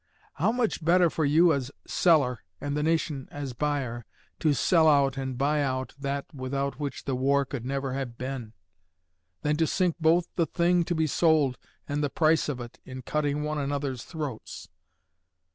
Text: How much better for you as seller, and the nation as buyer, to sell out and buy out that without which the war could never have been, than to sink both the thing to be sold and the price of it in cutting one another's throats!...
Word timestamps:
How 0.33 0.51
much 0.51 0.83
better 0.83 1.11
for 1.11 1.25
you 1.25 1.53
as 1.53 1.69
seller, 1.85 2.43
and 2.59 2.75
the 2.75 2.81
nation 2.81 3.27
as 3.29 3.53
buyer, 3.53 4.03
to 4.39 4.51
sell 4.55 4.87
out 4.87 5.15
and 5.15 5.37
buy 5.37 5.61
out 5.61 5.93
that 5.99 6.25
without 6.33 6.79
which 6.79 7.05
the 7.05 7.13
war 7.15 7.45
could 7.45 7.63
never 7.67 7.93
have 7.93 8.17
been, 8.17 8.53
than 9.43 9.57
to 9.57 9.67
sink 9.67 9.95
both 9.99 10.27
the 10.37 10.47
thing 10.47 10.83
to 10.85 10.95
be 10.95 11.05
sold 11.05 11.59
and 11.87 12.03
the 12.03 12.09
price 12.09 12.49
of 12.49 12.59
it 12.59 12.79
in 12.83 13.03
cutting 13.03 13.43
one 13.43 13.59
another's 13.59 14.01
throats!... 14.03 14.69